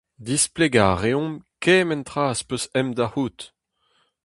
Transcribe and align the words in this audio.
Displegañ 0.27 0.85
a 0.93 0.95
reomp 1.01 1.37
kement 1.63 2.07
tra 2.09 2.23
az 2.33 2.41
peus 2.47 2.63
ezhomm 2.67 2.89
da 2.97 3.05
c'houzout! 3.09 3.39